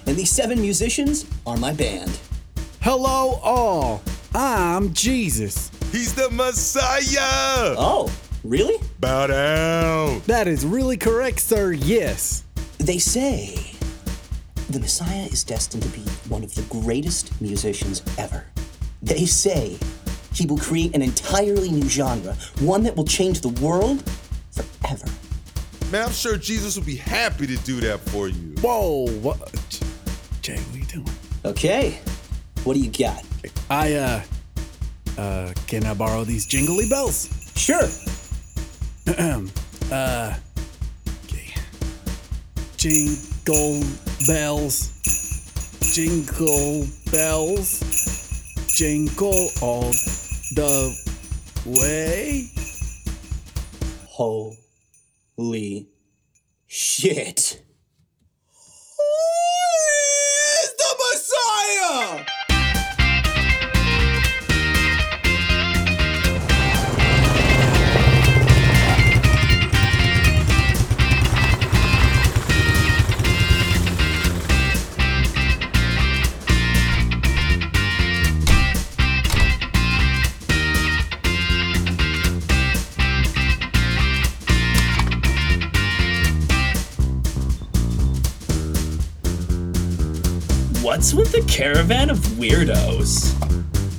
And 0.06 0.18
these 0.18 0.32
seven 0.32 0.60
musicians 0.60 1.26
are 1.48 1.56
my 1.56 1.72
band. 1.72 2.20
Hello, 2.82 3.42
all. 3.44 4.02
I'm 4.34 4.94
Jesus. 4.94 5.70
He's 5.92 6.16
the 6.16 6.30
Messiah! 6.30 7.76
Oh, 7.78 8.10
really? 8.46 8.78
Bow 9.02 9.28
down! 9.28 10.22
That 10.28 10.48
is 10.48 10.66
really 10.66 10.96
correct, 10.96 11.42
sir. 11.42 11.74
Yes. 11.74 12.46
They 12.78 12.98
say 12.98 13.76
the 14.70 14.80
Messiah 14.80 15.26
is 15.26 15.44
destined 15.44 15.84
to 15.84 15.90
be 15.90 16.00
one 16.30 16.42
of 16.42 16.56
the 16.56 16.62
greatest 16.64 17.42
musicians 17.42 18.02
ever. 18.18 18.46
They 19.02 19.26
say 19.26 19.78
he 20.34 20.46
will 20.46 20.58
create 20.58 20.96
an 20.96 21.02
entirely 21.02 21.72
new 21.72 21.90
genre, 21.90 22.34
one 22.62 22.84
that 22.84 22.96
will 22.96 23.04
change 23.04 23.42
the 23.42 23.50
world 23.62 24.10
forever. 24.52 25.06
Man, 25.92 26.06
I'm 26.06 26.12
sure 26.14 26.38
Jesus 26.38 26.78
would 26.78 26.86
be 26.86 26.96
happy 26.96 27.46
to 27.46 27.58
do 27.58 27.82
that 27.82 28.00
for 28.00 28.30
you. 28.30 28.56
Whoa, 28.62 29.10
what? 29.18 29.84
Jay, 30.42 30.56
what 30.56 30.76
are 30.76 30.78
you 30.78 30.86
doing? 30.86 31.10
Okay, 31.44 32.00
what 32.64 32.74
do 32.76 32.80
you 32.80 32.92
got? 32.92 33.24
I, 33.70 33.94
uh, 33.94 34.22
uh, 35.18 35.54
can 35.68 35.86
I 35.86 35.94
borrow 35.94 36.24
these 36.24 36.46
jingly 36.46 36.88
bells? 36.90 37.30
Sure. 37.56 37.88
Uh, 39.92 40.36
okay. 41.26 41.52
Jingle 42.78 43.82
bells, 44.28 44.92
jingle 45.96 46.86
bells, 47.12 47.80
jingle 48.76 49.50
all 49.64 49.90
the 50.54 50.96
way. 51.66 52.46
Holy 54.06 55.88
shit. 56.68 57.64
Is 60.62 60.76
the 60.78 60.96
Messiah! 61.00 62.39
What's 91.00 91.14
with 91.14 91.32
the 91.32 91.42
caravan 91.44 92.10
of 92.10 92.18
weirdos? 92.36 93.34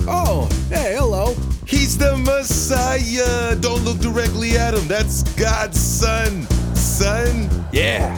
Oh, 0.06 0.46
hey, 0.68 0.96
hello. 0.98 1.34
He's 1.66 1.96
the 1.96 2.14
Messiah! 2.18 3.56
Don't 3.56 3.82
look 3.86 4.00
directly 4.00 4.58
at 4.58 4.74
him. 4.74 4.86
That's 4.86 5.22
God's 5.32 5.80
son. 5.80 6.42
Son? 6.74 7.48
Yeah, 7.72 8.14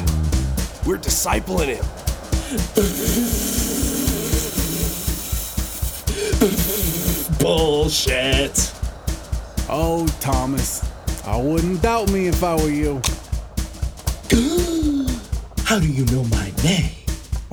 we're 0.85 0.99
discipling 0.99 1.77
him. 1.77 1.85
Bullshit. 7.39 8.73
Oh, 9.69 10.09
Thomas, 10.19 10.85
I 11.25 11.41
wouldn't 11.41 11.83
doubt 11.83 12.11
me 12.11 12.27
if 12.27 12.43
I 12.43 12.57
were 12.57 12.69
you. 12.69 13.01
How 15.67 15.79
do 15.79 15.87
you 15.87 16.05
know 16.07 16.25
my 16.25 16.51
name? 16.65 17.02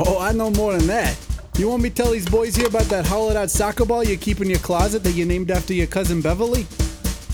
Oh, 0.02 0.18
I 0.18 0.32
know 0.32 0.50
more 0.52 0.78
than 0.78 0.88
that. 0.88 1.18
You 1.58 1.68
want 1.68 1.84
me 1.84 1.90
to 1.90 1.96
tell 1.96 2.12
these 2.12 2.28
boys 2.28 2.56
here 2.56 2.68
about 2.68 2.84
that 2.84 3.06
hollowed 3.06 3.36
out 3.36 3.52
soccer 3.52 3.84
ball 3.84 4.02
you 4.02 4.16
keep 4.16 4.40
in 4.40 4.50
your 4.50 4.60
closet 4.60 5.04
that 5.04 5.12
you 5.12 5.26
named 5.26 5.52
after 5.52 5.74
your 5.74 5.88
cousin 5.88 6.22
Beverly? 6.22 6.66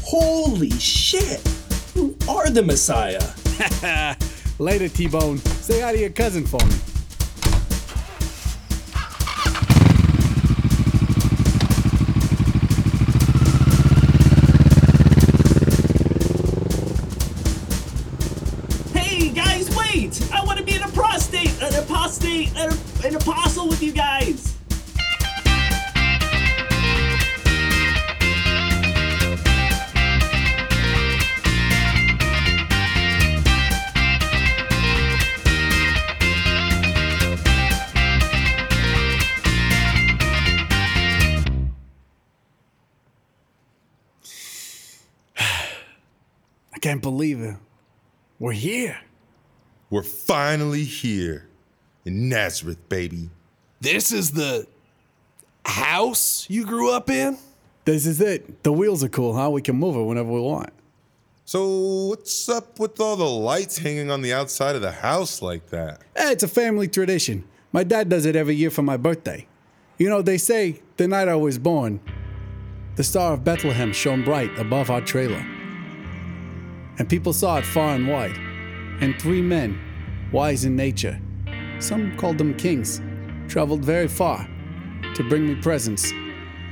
Holy 0.02 0.72
shit! 0.72 1.48
You 1.94 2.18
are 2.28 2.50
the 2.50 2.64
Messiah. 2.64 3.22
Later, 4.60 4.90
T-Bone. 4.90 5.38
Say 5.38 5.82
hi 5.82 5.92
to 5.92 6.00
your 6.00 6.10
cousin 6.10 6.44
for 6.44 6.66
me. 6.66 6.95
An 22.24 22.52
an, 22.56 22.78
an 23.04 23.16
apostle 23.16 23.68
with 23.68 23.82
you 23.82 23.92
guys. 23.92 24.56
I 45.38 46.80
can't 46.82 47.02
believe 47.02 47.42
it. 47.42 47.56
We're 48.40 48.52
here. 48.52 49.00
We're 49.90 50.04
finally 50.04 50.84
here. 50.84 51.48
In 52.06 52.30
Nazareth, 52.30 52.88
baby. 52.88 53.30
This 53.82 54.12
is 54.12 54.32
the 54.32 54.68
house 55.66 56.46
you 56.50 56.66
grew 56.66 56.92
up 56.92 57.10
in? 57.10 57.38
This 57.84 58.06
is 58.06 58.22
it. 58.22 58.64
The 58.64 58.72
wheels 58.72 59.04
are 59.04 59.10
cool, 59.10 59.36
huh? 59.36 59.50
We 59.50 59.62
can 59.62 59.76
move 59.76 59.96
it 59.96 60.04
whenever 60.04 60.32
we 60.32 60.40
want. 60.40 60.72
So, 61.46 62.08
what's 62.08 62.50
up 62.50 62.80
with 62.80 63.00
all 63.00 63.16
the 63.16 63.24
lights 63.24 63.78
hanging 63.78 64.10
on 64.10 64.22
the 64.22 64.34
outside 64.34 64.76
of 64.76 64.82
the 64.82 64.92
house 64.92 65.42
like 65.42 65.70
that? 65.70 66.02
Eh, 66.16 66.32
it's 66.32 66.44
a 66.44 66.48
family 66.48 66.88
tradition. 66.88 67.44
My 67.72 67.84
dad 67.84 68.10
does 68.10 68.26
it 68.26 68.36
every 68.36 68.56
year 68.56 68.72
for 68.72 68.82
my 68.82 68.98
birthday. 68.98 69.48
You 69.98 70.10
know, 70.10 70.22
they 70.22 70.38
say 70.38 70.82
the 70.98 71.08
night 71.08 71.28
I 71.28 71.36
was 71.36 71.60
born, 71.60 72.00
the 72.96 73.04
star 73.04 73.34
of 73.34 73.44
Bethlehem 73.44 73.94
shone 73.94 74.24
bright 74.24 74.58
above 74.58 74.90
our 74.90 75.02
trailer. 75.02 75.46
And 76.98 77.10
people 77.10 77.34
saw 77.34 77.58
it 77.58 77.66
far 77.66 77.94
and 77.94 78.08
wide. 78.08 78.38
And 79.02 79.20
three 79.22 79.42
men, 79.42 79.80
wise 80.32 80.66
in 80.66 80.76
nature, 80.76 81.20
some 81.80 82.16
called 82.18 82.38
them 82.38 82.54
kings, 82.54 83.02
traveled 83.48 83.84
very 83.84 84.08
far 84.08 84.48
to 85.16 85.24
bring 85.30 85.48
me 85.48 85.56
presents 85.56 86.12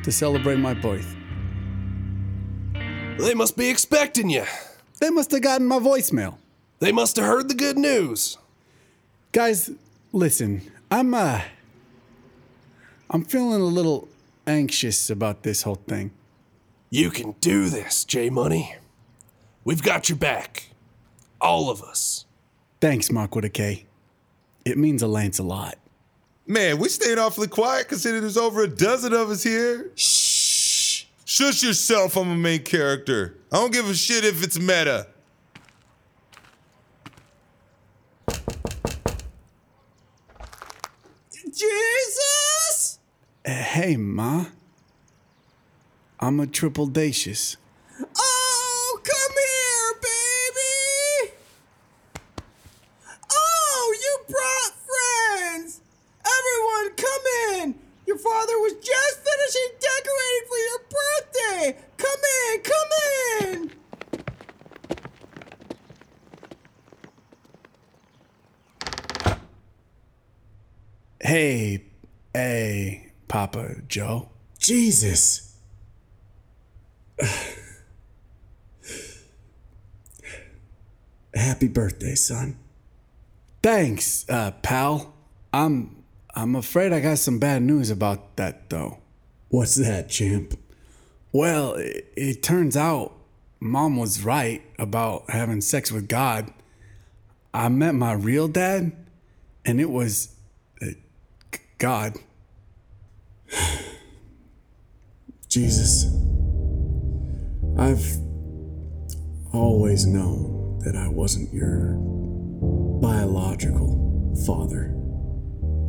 to 0.04 0.12
celebrate 0.12 0.58
my 0.58 0.74
birth. 0.74 1.16
They 3.20 3.34
must 3.34 3.56
be 3.56 3.70
expecting 3.70 4.30
you. 4.30 4.46
They 5.00 5.10
must 5.10 5.32
have 5.32 5.42
gotten 5.42 5.68
my 5.68 5.80
voicemail. 5.80 6.38
They 6.80 6.92
must 6.92 7.16
have 7.18 7.26
heard 7.26 7.48
the 7.48 7.56
good 7.56 7.78
news. 7.78 8.38
Guys, 9.32 9.72
listen, 10.12 10.62
I'm 10.92 11.14
uh 11.14 11.42
I'm 13.10 13.24
feeling 13.24 13.62
a 13.62 13.66
little 13.66 14.08
anxious 14.48 15.10
about 15.10 15.44
this 15.44 15.62
whole 15.62 15.82
thing. 15.88 16.12
You 16.90 17.10
can 17.10 17.36
do 17.40 17.70
this, 17.70 18.04
J 18.04 18.30
Money. 18.30 18.76
We've 19.64 19.84
got 19.84 20.10
your 20.10 20.18
back. 20.18 20.70
All 21.40 21.70
of 21.70 21.82
us. 21.82 22.26
Thanks, 22.82 23.12
Mark 23.12 23.36
with 23.36 23.46
a 23.46 23.50
K. 23.50 23.86
It 24.66 24.78
means 24.78 25.02
a 25.02 25.08
lance 25.08 25.40
a 25.40 25.44
lot. 25.44 25.78
Man, 26.46 26.78
we 26.78 26.90
stayed 26.90 27.18
awfully 27.18 27.48
quiet 27.48 27.88
considering 27.88 28.22
there's 28.22 28.38
over 28.38 28.64
a 28.64 28.68
dozen 28.68 29.14
of 29.14 29.30
us 29.30 29.44
here. 29.44 29.92
Shh. 29.96 31.06
Shush 31.26 31.64
yourself, 31.64 32.16
I'm 32.16 32.30
a 32.30 32.36
main 32.36 32.64
character. 32.64 33.38
I 33.52 33.56
don't 33.58 33.72
give 33.72 33.90
a 33.90 33.94
shit 33.94 34.24
if 34.24 34.44
it's 34.44 34.60
meta. 34.60 35.08
Jesus! 41.46 43.00
Uh, 43.46 43.52
hey, 43.52 43.96
Ma. 43.98 44.46
I'm 46.20 46.40
a 46.40 46.48
triple 46.48 46.88
dacious. 46.88 47.58
Oh, 48.18 49.00
come 49.04 49.34
here, 49.38 49.94
baby! 50.02 51.34
Oh, 53.32 53.96
you 54.02 54.18
brought 54.30 54.74
friends! 54.88 55.82
Everyone, 56.26 56.96
come 56.96 57.26
in! 57.60 57.76
Your 58.08 58.18
father 58.18 58.58
was 58.60 58.74
just 58.74 59.20
finishing 59.24 59.72
decorating 59.80 60.46
for 60.50 60.58
your 60.58 60.80
birthday. 60.90 61.84
Come 61.98 62.22
in, 62.52 62.62
come 62.62 62.92
in. 63.42 63.72
Hey, 71.34 71.82
hey, 72.32 73.12
Papa 73.28 73.78
Joe. 73.88 74.30
Jesus. 74.60 75.58
Happy 81.34 81.68
birthday, 81.68 82.14
son. 82.14 82.60
Thanks, 83.64 84.30
uh, 84.30 84.52
pal. 84.62 85.16
I'm 85.52 86.04
I'm 86.36 86.56
afraid 86.56 86.94
I 86.94 87.00
got 87.00 87.18
some 87.18 87.40
bad 87.40 87.64
news 87.64 87.90
about 87.90 88.36
that 88.36 88.70
though. 88.70 89.00
What's 89.50 89.74
that, 89.78 90.10
champ? 90.10 90.54
Well, 91.32 91.74
it, 91.74 92.14
it 92.16 92.44
turns 92.44 92.78
out 92.78 93.12
mom 93.60 93.98
was 93.98 94.24
right 94.24 94.62
about 94.78 95.32
having 95.32 95.62
sex 95.62 95.92
with 95.92 96.08
God. 96.08 96.54
I 97.56 97.70
met 97.70 97.96
my 97.96 98.14
real 98.14 98.48
dad, 98.48 98.92
and 99.66 99.82
it 99.82 99.90
was 99.90 100.33
God. 101.84 102.18
Jesus. 105.50 106.06
I've 107.78 108.08
always 109.52 110.06
known 110.06 110.80
that 110.86 110.96
I 110.96 111.10
wasn't 111.10 111.54
your 111.54 111.96
biological 113.02 114.34
father. 114.48 114.96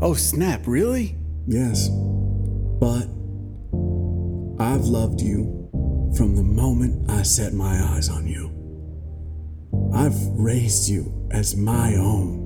Oh, 0.03 0.15
snap, 0.15 0.67
really? 0.67 1.17
Yes. 1.47 1.89
But 2.81 3.05
I've 4.59 4.87
loved 4.87 5.21
you 5.21 5.71
from 6.17 6.35
the 6.35 6.43
moment 6.43 7.09
I 7.09 7.23
set 7.23 7.53
my 7.53 7.81
eyes 7.95 8.09
on 8.09 8.27
you. 8.27 8.51
I've 9.95 10.21
raised 10.31 10.89
you 10.89 11.29
as 11.31 11.55
my 11.55 11.95
own. 11.95 12.44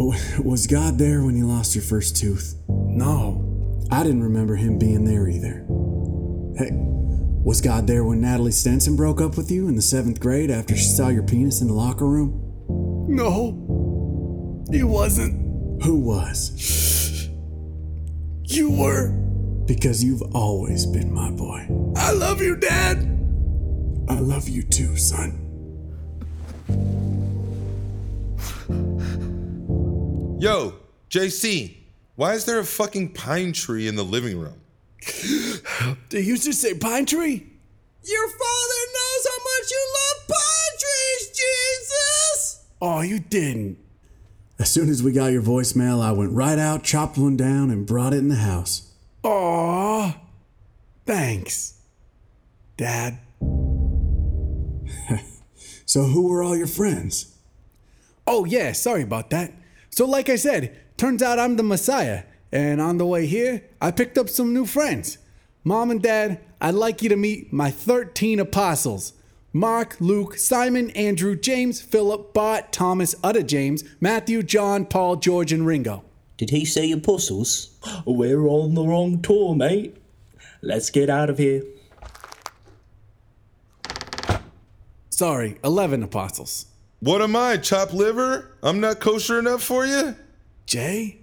Was 0.42 0.66
God 0.66 0.96
there 0.96 1.22
when 1.22 1.36
you 1.36 1.46
lost 1.46 1.74
your 1.74 1.84
first 1.84 2.16
tooth? 2.16 2.58
No. 2.68 3.46
I 3.90 4.02
didn't 4.02 4.22
remember 4.22 4.56
him 4.56 4.78
being 4.78 5.04
there 5.04 5.28
either. 5.28 5.66
Hey, 6.56 6.70
was 7.42 7.60
God 7.60 7.86
there 7.86 8.04
when 8.04 8.20
Natalie 8.20 8.52
Stenson 8.52 8.96
broke 8.96 9.20
up 9.20 9.36
with 9.36 9.50
you 9.50 9.68
in 9.68 9.76
the 9.76 9.82
seventh 9.82 10.20
grade 10.20 10.50
after 10.50 10.74
she 10.74 10.84
saw 10.84 11.08
your 11.08 11.22
penis 11.22 11.60
in 11.60 11.68
the 11.68 11.74
locker 11.74 12.06
room? 12.06 12.32
No. 13.08 14.64
He 14.70 14.84
wasn't. 14.84 15.82
Who 15.82 15.96
was? 15.96 17.28
You 18.44 18.70
were. 18.70 19.10
Because 19.66 20.02
you've 20.02 20.22
always 20.34 20.86
been 20.86 21.12
my 21.12 21.30
boy. 21.30 21.66
I 21.96 22.12
love 22.12 22.40
you, 22.40 22.56
Dad. 22.56 22.98
I 24.08 24.18
love 24.18 24.48
you 24.48 24.62
too, 24.62 24.96
son. 24.96 25.49
Yo, 30.40 30.72
JC, 31.10 31.76
why 32.16 32.32
is 32.32 32.46
there 32.46 32.58
a 32.60 32.64
fucking 32.64 33.12
pine 33.12 33.52
tree 33.52 33.86
in 33.86 33.94
the 33.94 34.02
living 34.02 34.40
room? 34.40 34.58
Did 36.08 36.24
you 36.24 36.38
just 36.38 36.62
say 36.62 36.72
pine 36.72 37.04
tree? 37.04 37.46
Your 38.02 38.26
father 38.26 38.80
knows 38.94 39.26
how 39.28 39.36
much 39.44 39.70
you 39.70 39.88
love 39.92 40.28
pine 40.28 40.78
trees, 40.78 41.28
Jesus. 41.28 42.64
Oh, 42.80 43.02
you 43.02 43.18
didn't. 43.18 43.76
As 44.58 44.70
soon 44.70 44.88
as 44.88 45.02
we 45.02 45.12
got 45.12 45.26
your 45.26 45.42
voicemail, 45.42 46.00
I 46.00 46.12
went 46.12 46.32
right 46.32 46.58
out, 46.58 46.84
chopped 46.84 47.18
one 47.18 47.36
down, 47.36 47.70
and 47.70 47.86
brought 47.86 48.14
it 48.14 48.20
in 48.20 48.28
the 48.28 48.36
house. 48.36 48.94
Aw. 49.22 50.16
Thanks, 51.04 51.74
Dad. 52.78 53.18
So, 55.84 56.04
who 56.04 56.28
were 56.28 56.40
all 56.40 56.56
your 56.56 56.68
friends? 56.68 57.34
Oh, 58.24 58.44
yeah, 58.44 58.70
sorry 58.70 59.02
about 59.02 59.30
that. 59.30 59.52
So, 59.90 60.06
like 60.06 60.28
I 60.28 60.36
said, 60.36 60.76
turns 60.96 61.22
out 61.22 61.38
I'm 61.38 61.56
the 61.56 61.62
Messiah. 61.62 62.24
And 62.52 62.80
on 62.80 62.98
the 62.98 63.06
way 63.06 63.26
here, 63.26 63.64
I 63.80 63.90
picked 63.90 64.18
up 64.18 64.28
some 64.28 64.52
new 64.52 64.66
friends. 64.66 65.18
Mom 65.62 65.90
and 65.90 66.02
Dad, 66.02 66.40
I'd 66.60 66.74
like 66.74 67.02
you 67.02 67.08
to 67.10 67.16
meet 67.16 67.52
my 67.52 67.70
13 67.70 68.40
apostles 68.40 69.12
Mark, 69.52 69.96
Luke, 69.98 70.36
Simon, 70.36 70.90
Andrew, 70.90 71.34
James, 71.34 71.80
Philip, 71.80 72.32
Bart, 72.32 72.72
Thomas, 72.72 73.16
Utter 73.22 73.42
James, 73.42 73.82
Matthew, 74.00 74.44
John, 74.44 74.86
Paul, 74.86 75.16
George, 75.16 75.52
and 75.52 75.66
Ringo. 75.66 76.04
Did 76.36 76.50
he 76.50 76.64
say 76.64 76.92
apostles? 76.92 77.76
We're 78.06 78.46
on 78.46 78.74
the 78.74 78.84
wrong 78.84 79.20
tour, 79.20 79.56
mate. 79.56 79.96
Let's 80.62 80.88
get 80.90 81.10
out 81.10 81.30
of 81.30 81.38
here. 81.38 81.64
Sorry, 85.10 85.58
11 85.64 86.04
apostles. 86.04 86.66
What 87.00 87.22
am 87.22 87.34
I, 87.34 87.56
chopped 87.56 87.94
liver? 87.94 88.56
I'm 88.62 88.78
not 88.80 89.00
kosher 89.00 89.38
enough 89.38 89.62
for 89.62 89.86
you? 89.86 90.14
Jay, 90.66 91.18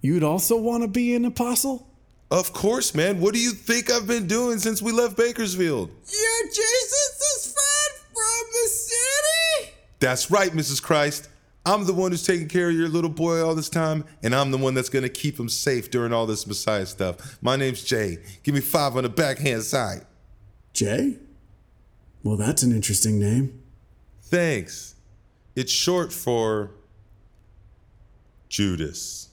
you'd 0.00 0.24
also 0.24 0.56
want 0.56 0.82
to 0.82 0.88
be 0.88 1.14
an 1.14 1.26
apostle? 1.26 1.86
Of 2.30 2.52
course, 2.54 2.94
man. 2.94 3.20
What 3.20 3.34
do 3.34 3.40
you 3.40 3.52
think 3.52 3.90
I've 3.90 4.06
been 4.06 4.26
doing 4.26 4.58
since 4.58 4.80
we 4.80 4.92
left 4.92 5.16
Bakersfield? 5.16 5.90
You're 5.90 6.48
Jesus' 6.48 7.54
friend 7.54 8.06
from 8.12 8.46
the 8.52 8.68
city? 8.68 9.72
That's 10.00 10.30
right, 10.30 10.52
Mrs. 10.52 10.82
Christ. 10.82 11.28
I'm 11.66 11.84
the 11.84 11.92
one 11.92 12.10
who's 12.10 12.22
taking 12.22 12.48
care 12.48 12.70
of 12.70 12.74
your 12.74 12.88
little 12.88 13.10
boy 13.10 13.44
all 13.44 13.54
this 13.54 13.68
time, 13.68 14.04
and 14.22 14.34
I'm 14.34 14.50
the 14.50 14.58
one 14.58 14.72
that's 14.72 14.88
gonna 14.88 15.10
keep 15.10 15.38
him 15.38 15.50
safe 15.50 15.90
during 15.90 16.14
all 16.14 16.24
this 16.24 16.46
Messiah 16.46 16.86
stuff. 16.86 17.38
My 17.42 17.56
name's 17.56 17.84
Jay. 17.84 18.18
Give 18.42 18.54
me 18.54 18.62
five 18.62 18.96
on 18.96 19.02
the 19.02 19.10
backhand 19.10 19.64
side. 19.64 20.06
Jay? 20.72 21.18
Well, 22.22 22.38
that's 22.38 22.62
an 22.62 22.72
interesting 22.72 23.18
name. 23.18 23.62
Thanks. 24.30 24.94
It's 25.56 25.72
short 25.72 26.12
for 26.12 26.70
Judas. 28.50 29.27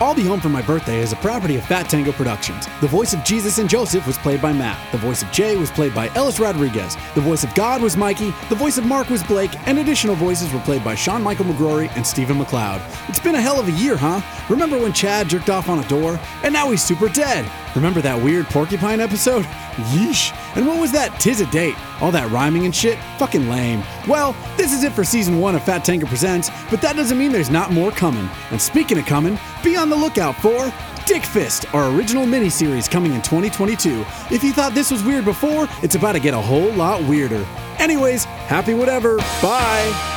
I'll 0.00 0.14
Be 0.14 0.24
Home 0.26 0.40
for 0.40 0.48
My 0.48 0.62
Birthday 0.62 1.00
is 1.00 1.12
a 1.12 1.16
property 1.16 1.56
of 1.56 1.66
Fat 1.66 1.90
Tango 1.90 2.12
Productions. 2.12 2.68
The 2.80 2.86
voice 2.86 3.14
of 3.14 3.24
Jesus 3.24 3.58
and 3.58 3.68
Joseph 3.68 4.06
was 4.06 4.16
played 4.16 4.40
by 4.40 4.52
Matt. 4.52 4.78
The 4.92 4.98
voice 4.98 5.24
of 5.24 5.32
Jay 5.32 5.56
was 5.56 5.72
played 5.72 5.92
by 5.92 6.08
Ellis 6.14 6.38
Rodriguez. 6.38 6.96
The 7.16 7.20
voice 7.20 7.42
of 7.42 7.52
God 7.56 7.82
was 7.82 7.96
Mikey. 7.96 8.32
The 8.48 8.54
voice 8.54 8.78
of 8.78 8.86
Mark 8.86 9.10
was 9.10 9.24
Blake. 9.24 9.50
And 9.66 9.80
additional 9.80 10.14
voices 10.14 10.52
were 10.52 10.60
played 10.60 10.84
by 10.84 10.94
Sean 10.94 11.20
Michael 11.20 11.46
McGrory 11.46 11.90
and 11.96 12.06
Stephen 12.06 12.38
McLeod. 12.38 12.80
It's 13.08 13.18
been 13.18 13.34
a 13.34 13.40
hell 13.40 13.58
of 13.58 13.66
a 13.66 13.72
year, 13.72 13.96
huh? 13.96 14.20
Remember 14.48 14.78
when 14.78 14.92
Chad 14.92 15.28
jerked 15.28 15.50
off 15.50 15.68
on 15.68 15.80
a 15.80 15.88
door? 15.88 16.20
And 16.44 16.52
now 16.52 16.70
he's 16.70 16.82
super 16.82 17.08
dead. 17.08 17.50
Remember 17.74 18.00
that 18.00 18.22
weird 18.22 18.46
porcupine 18.46 19.00
episode? 19.00 19.44
Yeesh. 19.78 20.32
And 20.56 20.66
what 20.66 20.80
was 20.80 20.92
that 20.92 21.18
tis 21.20 21.40
a 21.40 21.46
date? 21.46 21.74
All 22.02 22.10
that 22.12 22.30
rhyming 22.30 22.64
and 22.64 22.74
shit? 22.74 22.98
Fucking 23.18 23.48
lame. 23.48 23.82
Well, 24.06 24.36
this 24.56 24.72
is 24.72 24.84
it 24.84 24.92
for 24.92 25.04
season 25.04 25.40
one 25.40 25.54
of 25.54 25.64
Fat 25.64 25.84
Tango 25.84 26.06
Presents, 26.06 26.50
but 26.70 26.80
that 26.82 26.96
doesn't 26.96 27.18
mean 27.18 27.32
there's 27.32 27.50
not 27.50 27.72
more 27.72 27.90
coming. 27.90 28.28
And 28.50 28.60
speaking 28.60 28.98
of 28.98 29.06
coming, 29.06 29.38
be 29.62 29.76
on 29.76 29.90
the 29.90 29.96
lookout 29.96 30.36
for 30.36 30.72
Dick 31.06 31.24
Fist, 31.24 31.72
our 31.74 31.90
original 31.90 32.26
miniseries 32.26 32.90
coming 32.90 33.14
in 33.14 33.22
2022. 33.22 34.04
If 34.30 34.44
you 34.44 34.52
thought 34.52 34.74
this 34.74 34.90
was 34.90 35.02
weird 35.02 35.24
before, 35.24 35.66
it's 35.82 35.94
about 35.94 36.12
to 36.12 36.20
get 36.20 36.34
a 36.34 36.40
whole 36.40 36.70
lot 36.72 37.02
weirder. 37.04 37.46
Anyways, 37.78 38.24
happy 38.24 38.74
whatever. 38.74 39.16
Bye. 39.40 40.16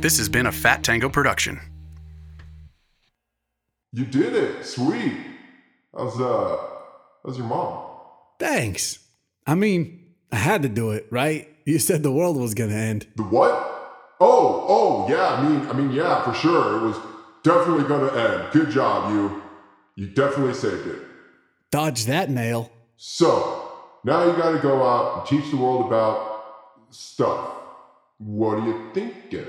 This 0.00 0.18
has 0.18 0.28
been 0.28 0.46
a 0.46 0.52
Fat 0.52 0.84
Tango 0.84 1.08
production. 1.08 1.60
You 3.92 4.04
did 4.04 4.34
it. 4.34 4.64
Sweet. 4.64 5.16
How's 5.96 6.16
uh 7.24 7.28
how's 7.28 7.38
your 7.38 7.46
mom? 7.46 7.84
Thanks. 8.38 8.98
I 9.46 9.54
mean, 9.54 10.14
I 10.30 10.36
had 10.36 10.62
to 10.62 10.68
do 10.68 10.90
it, 10.90 11.06
right? 11.10 11.48
You 11.64 11.78
said 11.78 12.02
the 12.02 12.12
world 12.12 12.36
was 12.36 12.54
gonna 12.54 12.74
end. 12.74 13.06
The 13.16 13.22
what? 13.24 13.52
Oh, 14.20 14.66
oh, 14.68 15.06
yeah, 15.08 15.34
I 15.34 15.48
mean 15.48 15.68
I 15.68 15.72
mean 15.72 15.92
yeah, 15.92 16.22
for 16.24 16.34
sure. 16.34 16.78
It 16.78 16.82
was 16.82 16.96
definitely 17.42 17.84
gonna 17.84 18.12
end. 18.16 18.52
Good 18.52 18.70
job, 18.70 19.12
you. 19.12 19.42
You 19.96 20.08
definitely 20.08 20.54
saved 20.54 20.86
it. 20.86 21.00
Dodge 21.70 22.04
that 22.06 22.30
nail. 22.30 22.70
So 22.96 23.70
now 24.04 24.24
you 24.24 24.32
gotta 24.36 24.58
go 24.58 24.82
out 24.82 25.18
and 25.18 25.26
teach 25.28 25.50
the 25.50 25.56
world 25.56 25.86
about 25.86 26.44
stuff. 26.90 27.54
What 28.18 28.58
are 28.58 28.66
you 28.66 28.90
thinking? 28.94 29.46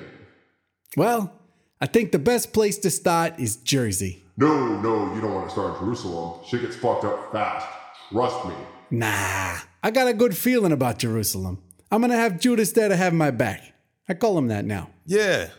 Well, 0.97 1.33
I 1.81 1.85
think 1.85 2.11
the 2.11 2.19
best 2.19 2.51
place 2.51 2.77
to 2.79 2.91
start 2.91 3.39
is 3.39 3.57
Jersey. 3.57 4.23
No, 4.39 4.79
no, 4.79 5.13
you 5.13 5.19
don't 5.19 5.33
want 5.33 5.47
to 5.47 5.51
start 5.51 5.73
in 5.73 5.79
Jerusalem. 5.85 6.39
Shit 6.47 6.61
gets 6.61 6.77
fucked 6.77 7.03
up 7.03 7.29
fast. 7.33 7.67
Trust 8.09 8.45
me. 8.45 8.53
Nah, 8.89 9.57
I 9.83 9.91
got 9.91 10.07
a 10.07 10.13
good 10.13 10.37
feeling 10.37 10.71
about 10.71 10.97
Jerusalem. 10.97 11.61
I'm 11.91 11.99
gonna 11.99 12.15
have 12.15 12.39
Judas 12.39 12.71
there 12.71 12.87
to 12.87 12.95
have 12.95 13.13
my 13.13 13.31
back. 13.31 13.73
I 14.07 14.13
call 14.13 14.37
him 14.37 14.47
that 14.47 14.63
now. 14.63 14.91
Yeah. 15.05 15.49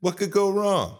What 0.00 0.18
could 0.18 0.30
go 0.30 0.50
wrong? 0.50 0.98